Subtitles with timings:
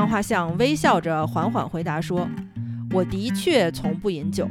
[0.00, 2.26] 张画像微笑着缓缓回答说
[2.90, 4.48] ：“我的确从不饮酒。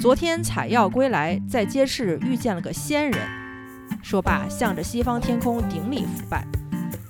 [0.00, 3.20] 昨天采药归来，在街市遇见了个仙人。”
[4.02, 6.44] 说罢，向着西方天空顶礼腐拜。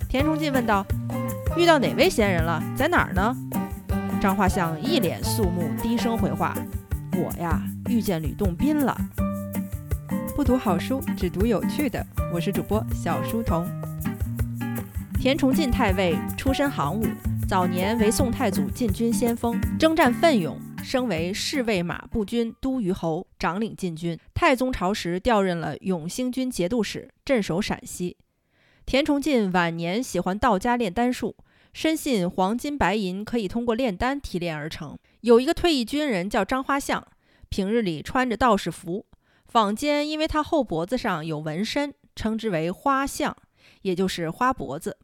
[0.07, 0.85] 田崇进问道
[1.57, 2.63] ：“遇到哪位仙人了？
[2.77, 3.35] 在哪儿呢？”
[4.21, 6.55] 张画像一脸肃穆，低声回话
[7.17, 8.95] ：“我呀，遇见吕洞宾了。”
[10.37, 12.07] 不读好书，只读有趣的。
[12.35, 13.67] 我是主播小书童。
[15.19, 17.07] 田崇进太尉出身行伍，
[17.53, 24.19] 早年为宋太祖禁军先锋，征战奋勇，升为侍卫马步军都虞侯，掌领禁军。
[24.33, 28.17] 太宗朝时调任了永兴军节度使，镇守陕西。
[28.87, 31.37] 田崇进晚年喜欢道家炼丹术，
[31.75, 34.97] 深信黄金白银可以通过炼丹提炼而成。
[35.21, 37.07] 有一个退役军人叫张花相，
[37.51, 39.05] 平日里穿着道士服，
[39.47, 43.37] 坊间因为他后脖子上有纹身，称之为花相，
[43.83, 44.97] 也就是花脖子。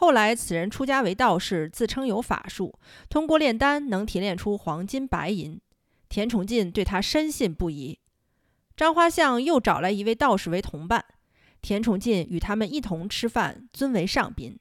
[0.00, 5.60] 后来，此人出家为道士，自称有法术，通过炼丹能提炼出黄金白银。
[6.08, 7.98] 田崇进对他深信不疑。
[8.76, 11.04] 张花相又找来一位道士为同伴，
[11.60, 14.56] 田崇进与他们一同吃饭，尊为上宾。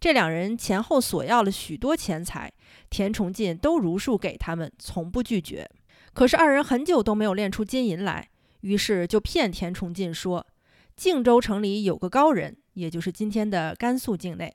[0.00, 2.50] 这两人前后索要了许多钱财，
[2.88, 5.70] 田崇进都如数给他们，从不拒绝。
[6.14, 8.30] 可是二人很久都没有炼出金银来，
[8.62, 10.46] 于是就骗田崇进说，
[10.96, 12.56] 靖州城里有个高人。
[12.74, 14.54] 也就是今天的甘肃境内，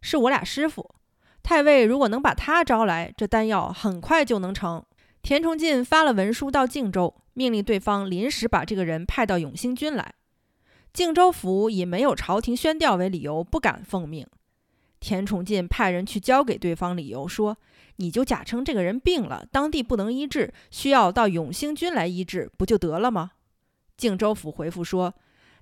[0.00, 0.94] 是我俩师傅。
[1.42, 4.84] 太尉如果能把他招来，这丹药很快就能成。
[5.22, 10.14] 田崇进发了文书到靖州，命令对方临时把这个人派到永兴军来。
[10.92, 14.26] 靖州府以没有朝廷宣调为理由，不敢奉命。
[15.00, 17.56] 田崇进派人去交给对方理由，说
[17.96, 23.32] 你就假称这个人病了，当地不能医治，需要到永兴军来医治，不就得了吗？
[23.96, 25.14] 靖州府回复说。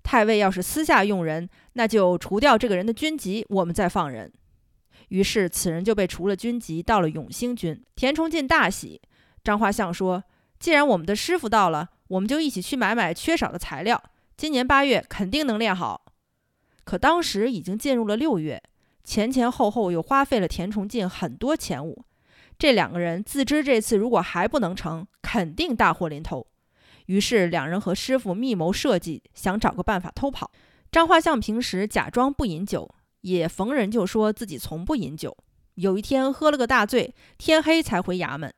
[0.03, 4.33] 太尉要是私下用人，那就除掉这个人的军籍，我们再放人。
[5.09, 7.83] 于是此人就被除了军籍，到了永兴军。
[7.97, 9.01] 田崇进大喜。
[9.43, 10.23] 张花相说
[10.61, 14.03] ：“既然我们的师傅到了，我们就一起去买买缺少的材料。
[14.37, 16.05] 今年八月肯定能练好。”
[16.85, 18.63] 可当时已经进入了六月，
[19.05, 22.05] 前前后后又花费了田崇进很多钱物。
[22.59, 26.47] 这两个人自知这次如果还不能成，肯定大祸临头。
[27.11, 30.49] 于是两人和师傅密谋设计，想找个办法偷跑。
[30.93, 32.89] 张画像平时假装不饮酒，
[33.23, 35.37] 也逢人就说自己从不饮酒。
[35.75, 38.55] 有一天喝了个大醉，天黑才回衙门。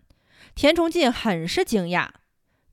[0.54, 2.06] 田崇进很是惊讶。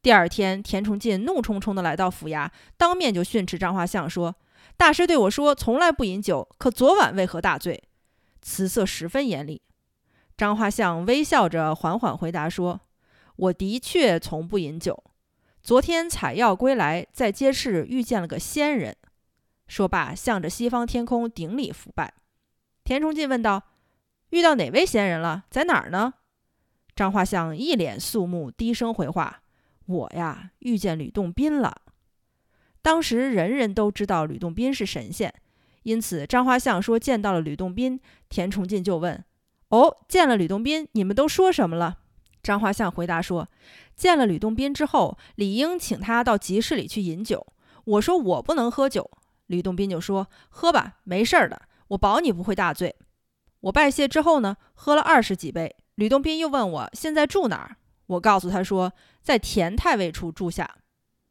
[0.02, 4.36] 第二天，田崇进怒冲冲地来到府衙，当面就训斥张画像说
[4.76, 7.82] ：“大师对我说从来不饮酒，可昨晚为何大醉？”
[8.44, 9.62] 辞色十分严厉。
[10.36, 12.82] 张画像微笑着缓缓回答说
[13.38, 15.02] ：“我的确从不饮酒。”
[15.62, 18.96] 昨天采药归来，在街市遇见了个仙人。
[19.68, 22.14] 说罢，向着西方天空顶礼腐拜。
[22.84, 23.64] 田崇进问道
[24.32, 25.44] ：“遇到哪位仙人了？
[25.52, 26.16] 在哪儿呢？”
[26.96, 29.44] 张画像一脸肃穆，低声回话
[29.86, 31.82] ：“我呀，遇见吕洞宾了。”
[32.82, 35.32] 当时人人都知道吕洞宾是神仙，
[35.84, 38.00] 因此张画像说见到了吕洞宾。
[38.28, 39.24] 田崇进就问
[39.70, 42.00] ：“哦，见了吕洞宾，你们都说什么了？”
[42.42, 43.48] 张华相回答说。
[43.96, 47.46] 见了吕洞宾之后，理应请他到集市里去饮酒。
[47.84, 49.10] 我说我不能喝酒，
[49.48, 52.96] 吕洞宾就说：“喝吧，没事儿的，我保你不会大醉。”
[53.62, 55.76] 我拜谢之后呢，喝了二十几杯。
[55.96, 60.78] 吕洞宾又问我现在住哪儿，我告诉他说在田太尉处住下。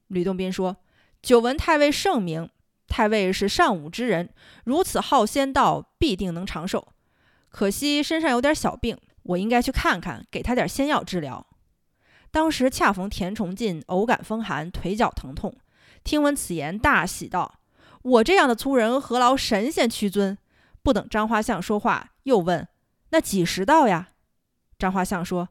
[0.09, 0.77] 吕洞宾说
[1.23, 2.51] ：“久闻太尉盛名，
[2.87, 4.29] 太尉是尚武之人，
[4.65, 6.89] 如此好仙道，必定能长寿。
[7.49, 8.99] 可惜身上有点小病，
[9.29, 11.47] 我应该去看看，给他点仙药治疗。”
[12.31, 15.57] 当时恰逢田崇进偶感风寒，腿脚疼痛，
[16.05, 17.61] 听闻此言，大喜道
[18.03, 20.37] ：“我这样的粗人，何劳神仙屈尊？”
[20.83, 22.69] 不等张花相说话，又问
[23.11, 24.11] ：“那几时到呀？”
[24.79, 25.49] 张花相说：“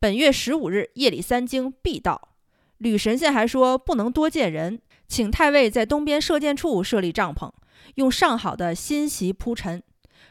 [0.00, 2.30] 本月十五日夜里三更必到。”
[2.78, 7.50] 吕神仙还说：“不能多见人，请太尉在东边射箭处设立帐篷，
[7.94, 9.82] 用上好的新席铺陈，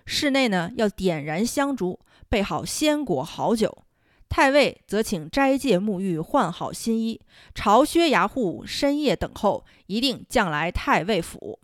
[0.05, 1.99] 室内呢要点燃香烛，
[2.33, 3.83] 备好鲜果好酒。”
[4.27, 7.21] 太尉则请斋戒沐浴，换好新衣，
[7.53, 11.59] 朝靴衙户深夜等候，一定将来太尉府。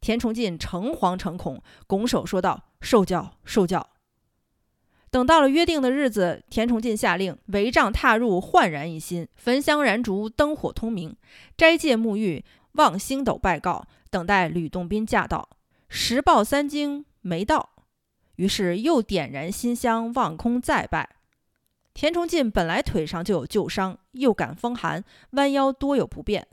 [0.00, 3.90] 田崇进诚惶诚恐，拱手说道：“受教，受教。”
[5.12, 11.14] 等到了约定的日子，田崇进下令围帐踏入，焕然一新，焚香燃烛，灯火通明，
[11.58, 12.42] 斋戒沐浴，
[12.72, 15.50] 望星斗拜告，等待吕洞宾驾到。
[15.90, 17.73] 时报三更没到，
[18.36, 21.16] 于是又点燃新香，望空再拜。
[21.92, 26.46] 田崇进本来腿上就有旧伤，又感风寒，弯腰多有不便。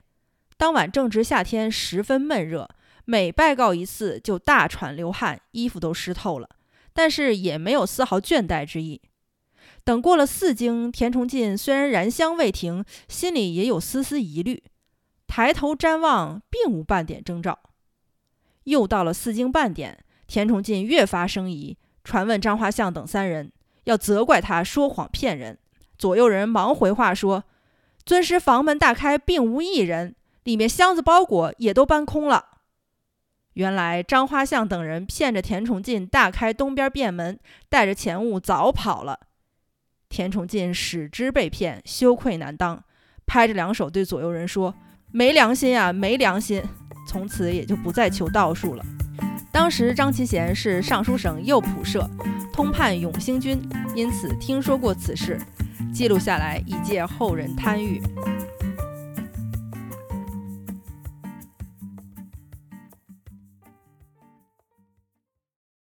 [0.58, 2.70] 当晚正值夏天，十分闷热，
[3.06, 6.48] 每拜告一次就大喘流汗，衣服都湿透了。
[6.94, 9.02] 但是也没有丝毫倦怠之意。
[9.84, 14.62] 等过了四更，田崇进虽然燃香未停，心里也有丝丝疑虑。
[15.26, 17.58] 抬头瞻望，并无半点征兆。
[18.66, 21.76] 又到了四更半点，田崇进越发生疑，
[22.06, 23.52] 传问张花相等三人，
[23.84, 25.58] 要责怪他说谎骗人。
[25.98, 27.44] 左右人忙回话说
[28.06, 32.46] ：“尊师房门大开，并无一人，里面箱子包裹也都搬空了。”
[33.56, 37.38] 原来张花相等人骗着田崇进大开东边便门，
[37.68, 39.20] 带着钱物早跑了。
[40.08, 42.82] 田崇进始知被骗，羞愧难当，
[43.26, 44.74] 拍着两手对左右人说
[45.12, 46.64] ：“没良心啊，没良心！”
[47.06, 48.86] 从此也就不再求道术了。
[49.52, 52.10] 当时张其贤是尚书省右仆射，
[52.52, 53.62] 通判永兴军，
[53.96, 55.40] 因此听说过此事，
[55.94, 58.02] 记录下来以借后人贪欲。